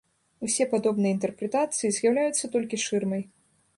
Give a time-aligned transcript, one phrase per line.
[0.45, 3.23] Усе падобныя інтэрпрэтацыі з'яўляюцца толькі шырмай.